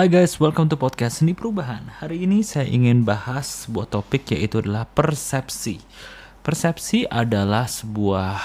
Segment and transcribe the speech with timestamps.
[0.00, 2.00] Hai guys, welcome to podcast Seni Perubahan.
[2.00, 5.76] Hari ini saya ingin bahas sebuah topik yaitu adalah persepsi.
[6.40, 8.40] Persepsi adalah sebuah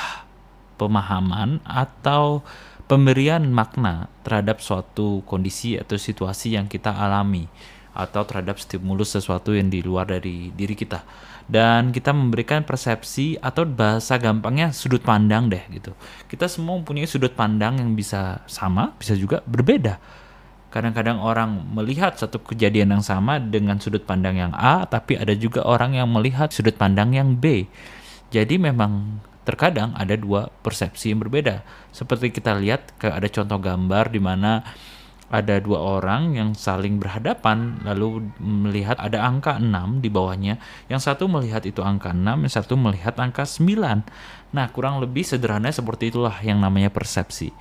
[0.76, 2.44] pemahaman atau
[2.92, 7.48] pemberian makna terhadap suatu kondisi atau situasi yang kita alami
[7.96, 11.08] atau terhadap stimulus sesuatu yang di luar dari diri kita.
[11.48, 15.96] Dan kita memberikan persepsi atau bahasa gampangnya sudut pandang deh gitu.
[16.28, 20.25] Kita semua mempunyai sudut pandang yang bisa sama, bisa juga berbeda
[20.76, 25.64] Kadang-kadang orang melihat satu kejadian yang sama dengan sudut pandang yang A, tapi ada juga
[25.64, 27.72] orang yang melihat sudut pandang yang B.
[28.28, 31.64] Jadi memang terkadang ada dua persepsi yang berbeda.
[31.96, 34.68] Seperti kita lihat ada contoh gambar di mana
[35.30, 40.62] ada dua orang yang saling berhadapan lalu melihat ada angka 6 di bawahnya.
[40.86, 44.06] Yang satu melihat itu angka 6, yang satu melihat angka 9.
[44.56, 47.52] Nah, kurang lebih sederhana seperti itulah yang namanya persepsi.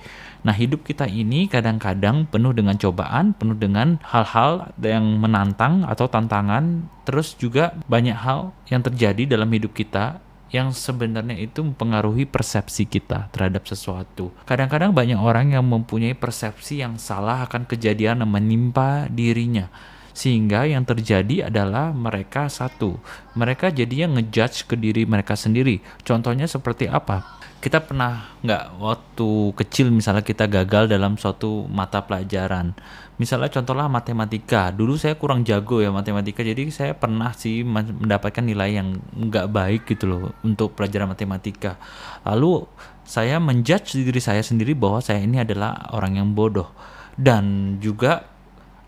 [0.45, 6.85] Nah, hidup kita ini kadang-kadang penuh dengan cobaan, penuh dengan hal-hal yang menantang atau tantangan,
[7.03, 10.23] terus juga banyak hal yang terjadi dalam hidup kita
[10.55, 14.31] yang sebenarnya itu mempengaruhi persepsi kita terhadap sesuatu.
[14.47, 19.67] Kadang-kadang banyak orang yang mempunyai persepsi yang salah akan kejadian yang menimpa dirinya.
[20.15, 22.95] Sehingga yang terjadi adalah mereka satu.
[23.35, 25.83] Mereka jadinya ngejudge ke diri mereka sendiri.
[26.07, 27.35] Contohnya seperti apa?
[27.65, 32.77] kita pernah nggak waktu kecil misalnya kita gagal dalam suatu mata pelajaran
[33.17, 38.77] misalnya contohnya matematika dulu saya kurang jago ya matematika jadi saya pernah sih mendapatkan nilai
[38.77, 41.81] yang nggak baik gitu loh untuk pelajaran matematika
[42.21, 42.69] lalu
[43.01, 46.69] saya menjudge diri saya sendiri bahwa saya ini adalah orang yang bodoh
[47.17, 48.29] dan juga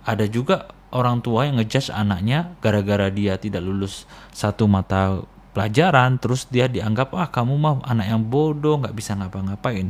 [0.05, 6.45] ada juga orang tua yang ngejudge anaknya gara-gara dia tidak lulus satu mata pelajaran terus
[6.47, 9.89] dia dianggap ah kamu mah anak yang bodoh nggak bisa ngapa-ngapain.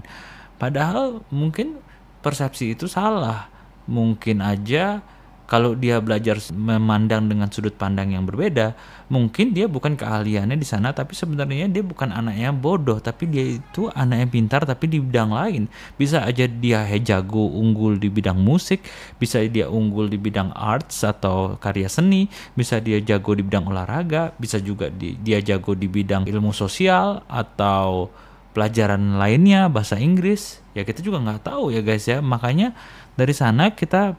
[0.57, 1.77] Padahal mungkin
[2.23, 3.51] persepsi itu salah.
[3.87, 4.99] Mungkin aja
[5.47, 8.75] kalau dia belajar memandang dengan sudut pandang yang berbeda,
[9.07, 13.55] mungkin dia bukan keahliannya di sana, tapi sebenarnya dia bukan anak yang bodoh, tapi dia
[13.55, 15.71] itu anak yang pintar tapi di bidang lain.
[15.95, 18.83] Bisa aja dia jago unggul di bidang musik,
[19.15, 24.35] bisa dia unggul di bidang arts atau karya seni, bisa dia jago di bidang olahraga,
[24.35, 28.11] bisa juga di, dia jago di bidang ilmu sosial atau
[28.51, 32.73] pelajaran lainnya bahasa Inggris ya kita juga nggak tahu ya guys ya makanya
[33.13, 34.17] dari sana kita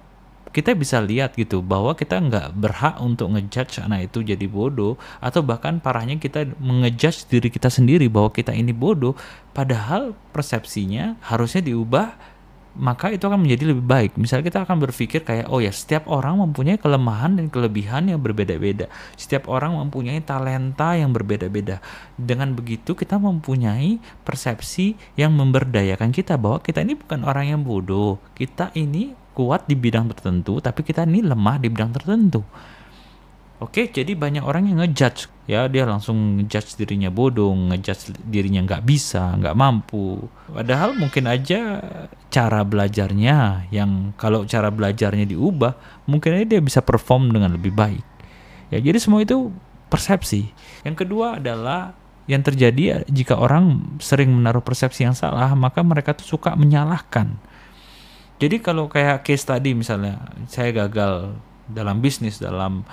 [0.50, 5.44] kita bisa lihat gitu bahwa kita nggak berhak untuk ngejudge anak itu jadi bodoh atau
[5.44, 9.12] bahkan parahnya kita mengejudge diri kita sendiri bahwa kita ini bodoh
[9.52, 12.38] padahal persepsinya harusnya diubah
[12.78, 14.10] maka itu akan menjadi lebih baik.
[14.14, 18.86] Misalnya kita akan berpikir kayak oh ya setiap orang mempunyai kelemahan dan kelebihan yang berbeda-beda.
[19.18, 21.82] Setiap orang mempunyai talenta yang berbeda-beda.
[22.14, 28.22] Dengan begitu kita mempunyai persepsi yang memberdayakan kita bahwa kita ini bukan orang yang bodoh.
[28.38, 32.42] Kita ini kuat di bidang tertentu, tapi kita ini lemah di bidang tertentu.
[33.58, 38.86] Oke, jadi banyak orang yang ngejudge, ya dia langsung ngejudge dirinya bodoh, ngejudge dirinya nggak
[38.86, 40.30] bisa, nggak mampu.
[40.46, 41.82] Padahal mungkin aja
[42.30, 45.74] cara belajarnya yang kalau cara belajarnya diubah,
[46.06, 48.06] mungkin aja dia bisa perform dengan lebih baik.
[48.70, 49.50] Ya, jadi semua itu
[49.90, 50.54] persepsi.
[50.86, 51.98] Yang kedua adalah
[52.30, 57.47] yang terjadi jika orang sering menaruh persepsi yang salah, maka mereka tuh suka menyalahkan
[58.38, 61.34] jadi kalau kayak case tadi misalnya saya gagal
[61.66, 62.86] dalam bisnis dalam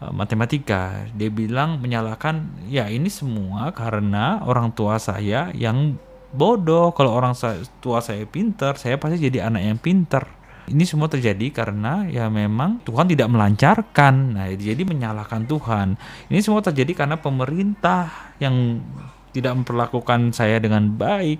[0.00, 6.00] uh, matematika, dia bilang menyalahkan ya ini semua karena orang tua saya yang
[6.32, 6.96] bodoh.
[6.96, 7.36] Kalau orang
[7.84, 10.24] tua saya pinter, saya pasti jadi anak yang pinter.
[10.66, 14.34] Ini semua terjadi karena ya memang Tuhan tidak melancarkan.
[14.34, 15.94] Nah, jadi menyalahkan Tuhan.
[16.26, 18.82] Ini semua terjadi karena pemerintah yang
[19.30, 21.38] tidak memperlakukan saya dengan baik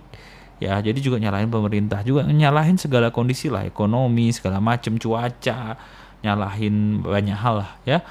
[0.56, 5.76] ya jadi juga nyalahin pemerintah juga nyalahin segala kondisi lah ekonomi segala macam cuaca
[6.26, 8.02] nyalahin banyak hal lah ya.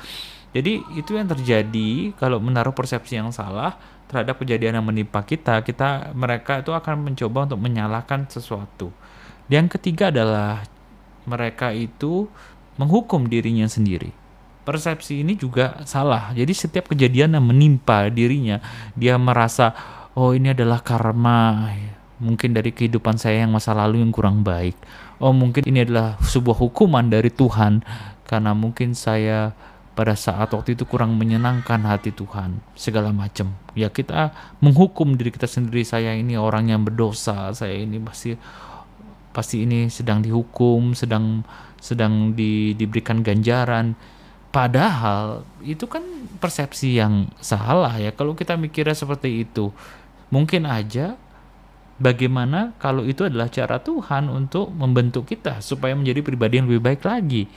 [0.56, 3.76] Jadi itu yang terjadi kalau menaruh persepsi yang salah
[4.08, 8.96] terhadap kejadian yang menimpa kita kita mereka itu akan mencoba untuk menyalahkan sesuatu.
[9.52, 10.64] Yang ketiga adalah
[11.28, 12.32] mereka itu
[12.80, 14.16] menghukum dirinya sendiri.
[14.64, 16.32] Persepsi ini juga salah.
[16.32, 18.64] Jadi setiap kejadian yang menimpa dirinya
[18.96, 19.76] dia merasa
[20.16, 21.68] oh ini adalah karma
[22.26, 24.74] mungkin dari kehidupan saya yang masa lalu yang kurang baik.
[25.22, 27.86] Oh, mungkin ini adalah sebuah hukuman dari Tuhan
[28.26, 29.54] karena mungkin saya
[29.96, 33.56] pada saat waktu itu kurang menyenangkan hati Tuhan, segala macam.
[33.78, 38.36] Ya kita menghukum diri kita sendiri, saya ini orang yang berdosa, saya ini pasti
[39.32, 41.48] pasti ini sedang dihukum, sedang
[41.80, 43.96] sedang di, diberikan ganjaran.
[44.52, 46.04] Padahal itu kan
[46.44, 48.12] persepsi yang salah ya.
[48.12, 49.72] Kalau kita mikirnya seperti itu,
[50.28, 51.16] mungkin aja
[52.02, 57.02] bagaimana kalau itu adalah cara Tuhan untuk membentuk kita supaya menjadi pribadi yang lebih baik
[57.06, 57.48] lagi.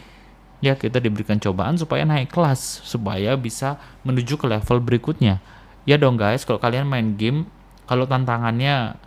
[0.58, 5.38] Ya, kita diberikan cobaan supaya naik kelas, supaya bisa menuju ke level berikutnya.
[5.86, 7.46] Ya dong guys, kalau kalian main game,
[7.86, 8.98] kalau tantangannya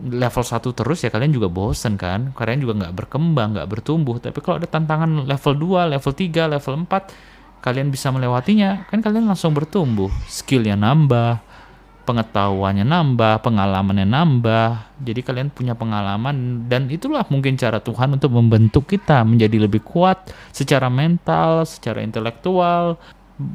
[0.00, 4.40] level 1 terus ya kalian juga bosen kan kalian juga nggak berkembang nggak bertumbuh tapi
[4.40, 9.52] kalau ada tantangan level 2 level 3 level 4 kalian bisa melewatinya kan kalian langsung
[9.52, 11.44] bertumbuh skillnya nambah
[12.02, 14.98] pengetahuannya nambah, pengalamannya nambah.
[15.02, 20.30] Jadi kalian punya pengalaman dan itulah mungkin cara Tuhan untuk membentuk kita menjadi lebih kuat
[20.50, 22.98] secara mental, secara intelektual.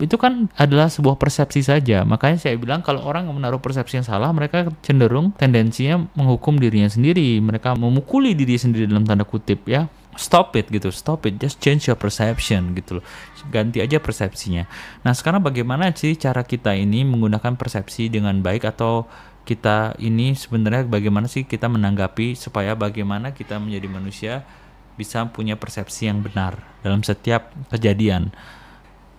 [0.03, 2.03] Itu kan adalah sebuah persepsi saja.
[2.03, 7.39] Makanya saya bilang kalau orang menaruh persepsi yang salah, mereka cenderung tendensinya menghukum dirinya sendiri.
[7.39, 11.85] Mereka memukuli diri sendiri dalam tanda kutip ya stop it gitu stop it just change
[11.87, 13.05] your perception gitu loh.
[13.47, 14.67] Ganti aja persepsinya.
[15.05, 19.07] Nah sekarang bagaimana sih cara kita ini menggunakan persepsi dengan baik atau
[19.47, 24.33] kita ini sebenarnya bagaimana sih kita menanggapi supaya bagaimana kita menjadi manusia
[24.99, 28.35] bisa punya persepsi yang benar dalam setiap kejadian?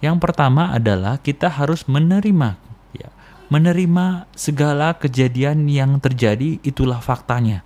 [0.05, 2.61] Yang pertama adalah kita harus menerima
[2.93, 3.09] ya
[3.49, 7.65] menerima segala kejadian yang terjadi itulah faktanya.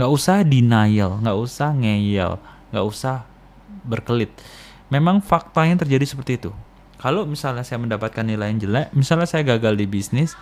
[0.00, 2.40] Nggak usah denial nggak usah ngeyel
[2.70, 3.26] nggak usah
[3.86, 4.30] berkelit.
[4.90, 6.50] Memang fakta yang terjadi seperti itu.
[6.98, 10.36] Kalau misalnya saya mendapatkan nilai yang jelek, misalnya saya gagal di bisnis,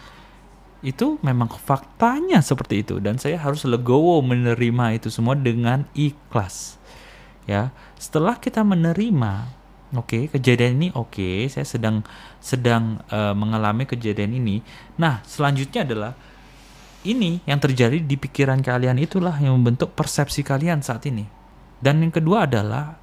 [0.82, 6.78] itu memang faktanya seperti itu dan saya harus legowo menerima itu semua dengan ikhlas.
[7.48, 9.48] Ya, setelah kita menerima,
[9.96, 12.04] oke, okay, kejadian ini oke, okay, saya sedang
[12.38, 14.60] sedang uh, mengalami kejadian ini.
[15.00, 16.12] Nah, selanjutnya adalah
[17.08, 21.37] ini yang terjadi di pikiran kalian itulah yang membentuk persepsi kalian saat ini.
[21.78, 22.98] Dan yang kedua adalah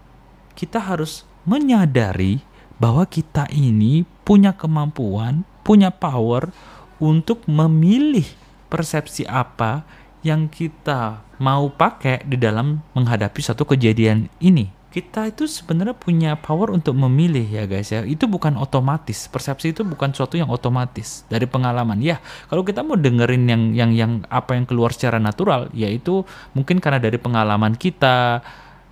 [0.56, 2.44] kita harus menyadari
[2.76, 6.52] bahwa kita ini punya kemampuan, punya power
[7.00, 8.26] untuk memilih
[8.68, 9.88] persepsi apa
[10.26, 14.74] yang kita mau pakai di dalam menghadapi satu kejadian ini.
[14.90, 18.08] Kita itu sebenarnya punya power untuk memilih ya guys ya.
[18.08, 19.28] Itu bukan otomatis.
[19.28, 22.00] Persepsi itu bukan sesuatu yang otomatis dari pengalaman.
[22.00, 26.24] Ya, kalau kita mau dengerin yang yang yang apa yang keluar secara natural, yaitu
[26.56, 28.40] mungkin karena dari pengalaman kita,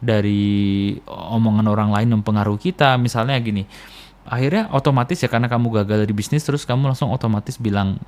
[0.03, 2.99] dari omongan orang lain mempengaruhi kita.
[2.99, 3.63] Misalnya gini
[4.23, 7.99] akhirnya otomatis ya karena kamu gagal di bisnis terus kamu langsung otomatis bilang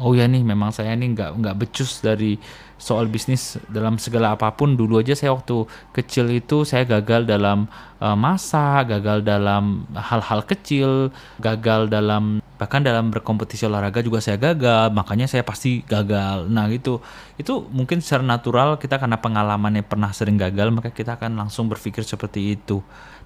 [0.00, 2.40] oh ya nih memang saya ini nggak nggak becus dari
[2.78, 7.66] soal bisnis dalam segala apa pun dulu aja saya waktu kecil itu saya gagal dalam
[7.98, 11.10] uh, masa gagal dalam hal-hal kecil
[11.42, 17.02] gagal dalam bahkan dalam berkompetisi olahraga juga saya gagal makanya saya pasti gagal nah itu
[17.34, 22.06] itu mungkin secara natural kita karena pengalamannya pernah sering gagal maka kita akan langsung berpikir
[22.06, 22.78] seperti itu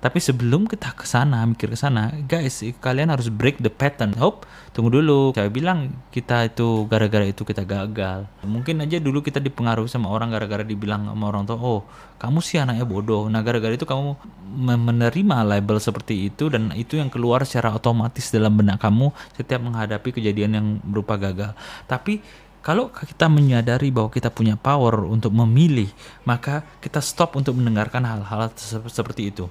[0.02, 4.18] tapi sebelum kita ke sana, mikir ke sana, guys, kalian harus break the pattern.
[4.18, 4.42] Hope,
[4.74, 5.30] tunggu dulu.
[5.30, 8.26] Saya bilang kita itu gara-gara itu kita gagal.
[8.42, 11.80] Mungkin aja dulu kita dipengaruhi sama orang gara-gara dibilang sama orang tua, "Oh,
[12.22, 14.14] kamu sih anaknya bodoh." Nah, gara-gara itu kamu
[14.62, 20.14] menerima label seperti itu dan itu yang keluar secara otomatis dalam benak kamu setiap menghadapi
[20.14, 21.52] kejadian yang berupa gagal.
[21.90, 22.22] Tapi
[22.62, 25.90] kalau kita menyadari bahwa kita punya power untuk memilih,
[26.22, 28.54] maka kita stop untuk mendengarkan hal-hal
[28.86, 29.50] seperti itu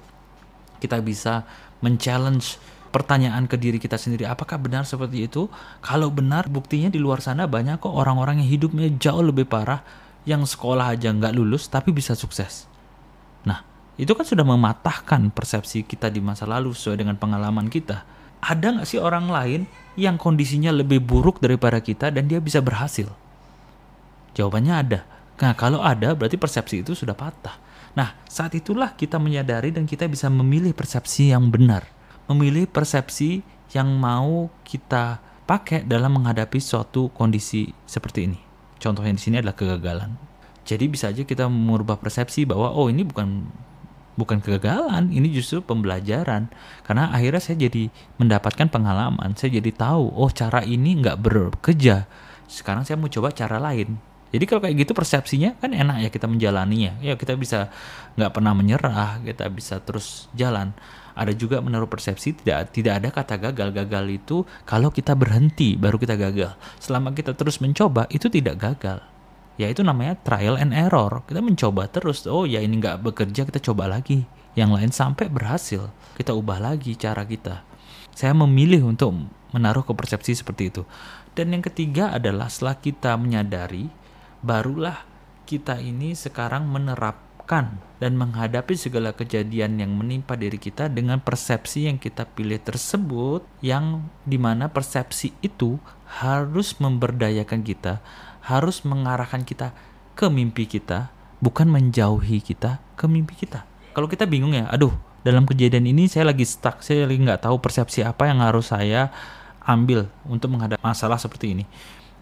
[0.82, 1.46] kita bisa
[1.78, 2.58] men-challenge
[2.92, 5.48] pertanyaan ke diri kita sendiri apakah benar seperti itu?
[5.80, 9.80] Kalau benar buktinya di luar sana banyak kok orang-orang yang hidupnya jauh lebih parah
[10.28, 12.68] yang sekolah aja nggak lulus tapi bisa sukses.
[13.48, 13.64] Nah
[13.96, 18.04] itu kan sudah mematahkan persepsi kita di masa lalu sesuai dengan pengalaman kita.
[18.44, 19.64] Ada nggak sih orang lain
[19.96, 23.08] yang kondisinya lebih buruk daripada kita dan dia bisa berhasil?
[24.36, 25.00] Jawabannya ada.
[25.40, 27.72] Nah kalau ada berarti persepsi itu sudah patah.
[27.92, 31.84] Nah, saat itulah kita menyadari dan kita bisa memilih persepsi yang benar,
[32.30, 38.40] memilih persepsi yang mau kita pakai dalam menghadapi suatu kondisi seperti ini.
[38.78, 40.14] Contohnya di sini adalah kegagalan.
[40.62, 43.46] Jadi bisa aja kita merubah persepsi bahwa oh ini bukan
[44.14, 46.52] bukan kegagalan, ini justru pembelajaran.
[46.86, 52.06] Karena akhirnya saya jadi mendapatkan pengalaman, saya jadi tahu oh cara ini nggak bekerja.
[52.46, 56.24] Sekarang saya mau coba cara lain jadi kalau kayak gitu persepsinya kan enak ya kita
[56.24, 56.96] menjalaninya.
[57.04, 57.68] Ya kita bisa
[58.16, 60.72] nggak pernah menyerah, kita bisa terus jalan.
[61.12, 63.68] Ada juga menaruh persepsi tidak tidak ada kata gagal.
[63.72, 66.56] Gagal itu kalau kita berhenti baru kita gagal.
[66.80, 69.04] Selama kita terus mencoba itu tidak gagal.
[69.60, 71.22] Ya itu namanya trial and error.
[71.28, 72.24] Kita mencoba terus.
[72.24, 74.24] Oh ya ini nggak bekerja kita coba lagi.
[74.56, 75.92] Yang lain sampai berhasil.
[76.16, 77.64] Kita ubah lagi cara kita.
[78.12, 79.16] Saya memilih untuk
[79.52, 80.82] menaruh ke persepsi seperti itu.
[81.32, 83.88] Dan yang ketiga adalah setelah kita menyadari
[84.44, 85.08] barulah
[85.48, 86.68] kita ini sekarang
[87.42, 93.42] menerapkan dan menghadapi segala kejadian yang menimpa diri kita dengan persepsi yang kita pilih tersebut
[93.62, 95.78] yang di mana persepsi itu
[96.22, 98.02] harus memberdayakan kita
[98.42, 99.74] harus mengarahkan kita
[100.18, 105.46] ke mimpi kita bukan menjauhi kita ke mimpi kita kalau kita bingung ya aduh dalam
[105.46, 109.14] kejadian ini saya lagi stuck, saya lagi nggak tahu persepsi apa yang harus saya
[109.62, 111.64] ambil untuk menghadapi masalah seperti ini.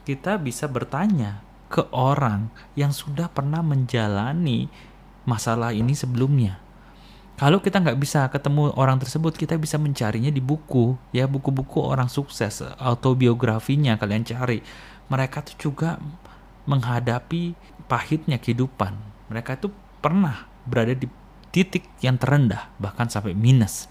[0.05, 1.41] Kita bisa bertanya
[1.73, 4.69] ke orang yang sudah pernah menjalani
[5.31, 6.59] masalah ini sebelumnya.
[7.39, 12.11] Kalau kita nggak bisa ketemu orang tersebut, kita bisa mencarinya di buku, ya buku-buku orang
[12.11, 14.61] sukses, autobiografinya kalian cari.
[15.09, 15.97] Mereka tuh juga
[16.69, 17.57] menghadapi
[17.89, 18.93] pahitnya kehidupan.
[19.33, 19.73] Mereka tuh
[20.05, 21.09] pernah berada di
[21.49, 23.89] titik yang terendah, bahkan sampai minus.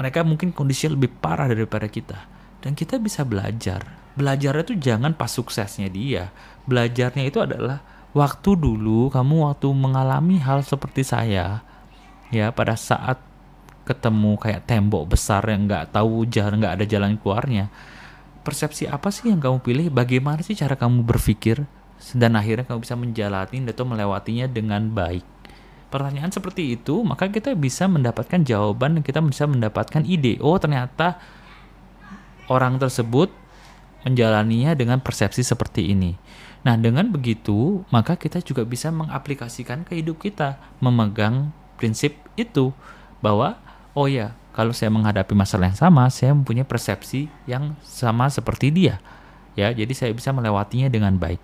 [0.00, 2.24] Mereka mungkin kondisinya lebih parah daripada kita.
[2.64, 3.84] Dan kita bisa belajar.
[4.16, 6.32] Belajarnya itu jangan pas suksesnya dia.
[6.64, 7.84] Belajarnya itu adalah
[8.16, 11.60] waktu dulu kamu waktu mengalami hal seperti saya,
[12.32, 13.20] ya pada saat
[13.84, 17.70] ketemu kayak tembok besar yang nggak tahu jalan nggak ada jalan keluarnya
[18.46, 19.86] persepsi apa sih yang kamu pilih?
[19.90, 21.66] Bagaimana sih cara kamu berpikir?
[22.14, 25.26] Dan akhirnya kamu bisa menjalani atau melewatinya dengan baik.
[25.90, 30.38] Pertanyaan seperti itu, maka kita bisa mendapatkan jawaban dan kita bisa mendapatkan ide.
[30.38, 31.18] Oh, ternyata
[32.46, 33.34] orang tersebut
[34.06, 36.14] menjalaninya dengan persepsi seperti ini.
[36.62, 42.70] Nah, dengan begitu, maka kita juga bisa mengaplikasikan ke hidup kita, memegang prinsip itu
[43.18, 43.58] bahwa
[43.98, 49.02] oh ya, kalau saya menghadapi masalah yang sama, saya mempunyai persepsi yang sama seperti dia.
[49.58, 51.42] Ya, jadi saya bisa melewatinya dengan baik.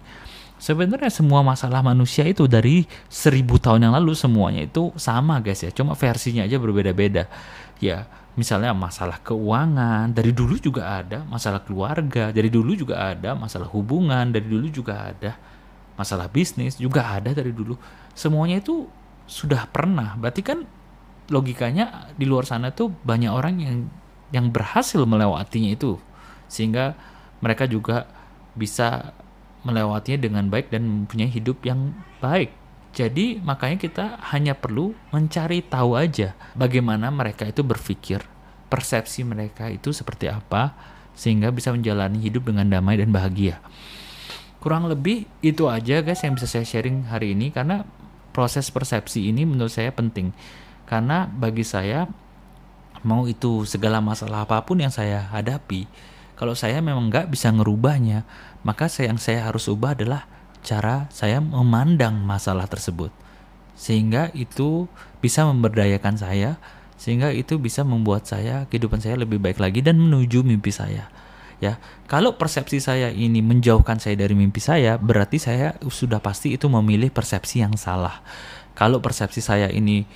[0.62, 5.74] Sebenarnya semua masalah manusia itu dari seribu tahun yang lalu semuanya itu sama guys ya,
[5.74, 7.26] cuma versinya aja berbeda-beda.
[7.82, 8.06] Ya,
[8.38, 14.30] misalnya masalah keuangan dari dulu juga ada, masalah keluarga dari dulu juga ada, masalah hubungan
[14.30, 15.34] dari dulu juga ada,
[15.98, 17.74] masalah bisnis juga ada dari dulu.
[18.14, 18.86] Semuanya itu
[19.26, 20.14] sudah pernah.
[20.14, 20.62] Berarti kan
[21.26, 23.76] logikanya di luar sana tuh banyak orang yang
[24.30, 25.98] yang berhasil melewatinya itu
[26.46, 26.94] sehingga
[27.42, 28.06] mereka juga
[28.54, 29.10] bisa
[29.62, 32.52] melewatinya dengan baik dan mempunyai hidup yang baik.
[32.92, 34.04] Jadi makanya kita
[34.34, 38.20] hanya perlu mencari tahu aja bagaimana mereka itu berpikir,
[38.68, 40.76] persepsi mereka itu seperti apa
[41.16, 43.64] sehingga bisa menjalani hidup dengan damai dan bahagia.
[44.60, 47.88] Kurang lebih itu aja guys yang bisa saya sharing hari ini karena
[48.36, 50.36] proses persepsi ini menurut saya penting.
[50.84, 52.04] Karena bagi saya
[53.02, 55.88] mau itu segala masalah apa pun yang saya hadapi,
[56.42, 58.26] kalau saya memang nggak bisa ngerubahnya,
[58.66, 60.26] maka yang saya harus ubah adalah
[60.58, 63.14] cara saya memandang masalah tersebut.
[63.78, 64.90] Sehingga itu
[65.22, 66.58] bisa memberdayakan saya,
[66.98, 71.06] sehingga itu bisa membuat saya kehidupan saya lebih baik lagi dan menuju mimpi saya.
[71.62, 71.78] Ya,
[72.10, 77.14] kalau persepsi saya ini menjauhkan saya dari mimpi saya, berarti saya sudah pasti itu memilih
[77.14, 78.18] persepsi yang salah.
[78.74, 80.10] Kalau persepsi saya ini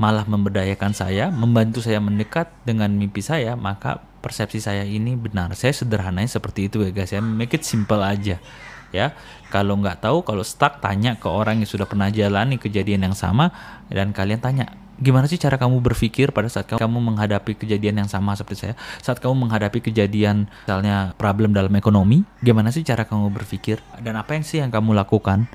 [0.00, 5.52] malah memberdayakan saya, membantu saya mendekat dengan mimpi saya, maka persepsi saya ini benar.
[5.58, 7.10] Saya sederhananya seperti itu ya guys.
[7.10, 8.38] Ya make it simple aja.
[8.92, 9.16] Ya,
[9.48, 13.48] kalau nggak tahu, kalau stuck tanya ke orang yang sudah pernah jalani kejadian yang sama
[13.88, 14.68] dan kalian tanya,
[15.00, 18.74] gimana sih cara kamu berpikir pada saat kamu menghadapi kejadian yang sama seperti saya?
[19.00, 24.36] Saat kamu menghadapi kejadian misalnya problem dalam ekonomi, gimana sih cara kamu berpikir dan apa
[24.36, 25.48] yang sih yang kamu lakukan?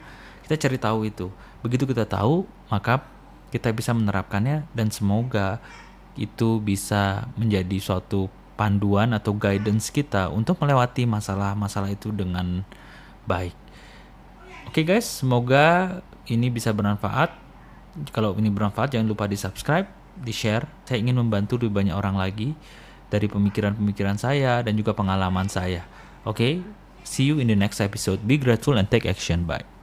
[0.50, 1.30] Kita cari tahu itu.
[1.62, 2.42] Begitu kita tahu,
[2.74, 3.06] maka
[3.54, 5.64] kita bisa menerapkannya dan semoga
[6.18, 8.28] itu bisa menjadi suatu
[8.58, 12.66] panduan atau guidance kita untuk melewati masalah-masalah itu dengan
[13.30, 13.54] baik.
[14.68, 17.32] Oke okay guys, semoga ini bisa bermanfaat.
[18.12, 19.88] Kalau ini bermanfaat jangan lupa di subscribe,
[20.18, 20.66] di share.
[20.84, 22.58] Saya ingin membantu lebih banyak orang lagi
[23.08, 25.88] dari pemikiran-pemikiran saya dan juga pengalaman saya.
[26.28, 26.54] Oke, okay?
[27.08, 28.28] see you in the next episode.
[28.28, 29.48] Be grateful and take action.
[29.48, 29.77] Bye.